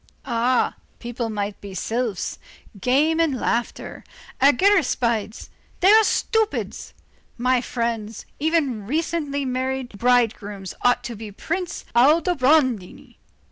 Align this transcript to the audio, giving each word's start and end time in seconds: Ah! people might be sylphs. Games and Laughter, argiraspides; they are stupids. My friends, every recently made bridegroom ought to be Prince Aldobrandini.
Ah! 0.25 0.77
people 0.97 1.29
might 1.29 1.61
be 1.61 1.75
sylphs. 1.75 2.39
Games 2.79 3.21
and 3.21 3.39
Laughter, 3.39 4.03
argiraspides; 4.41 5.49
they 5.79 5.91
are 5.91 6.03
stupids. 6.03 6.95
My 7.37 7.61
friends, 7.61 8.25
every 8.41 8.67
recently 8.67 9.45
made 9.45 9.89
bridegroom 9.99 10.65
ought 10.81 11.03
to 11.03 11.15
be 11.15 11.31
Prince 11.31 11.85
Aldobrandini. 11.95 13.17